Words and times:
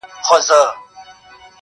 •زارۍ. 0.47 0.67